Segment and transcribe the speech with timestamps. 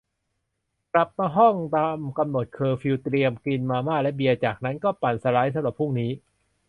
[0.93, 6.11] กลับมาห้อง ตามกำหนดเคอร์ฟิว เตรียมกินมาม่า และเบียร์ จากนั้นก็ปั่นสไลด์ สำหรับพรุ่งนี้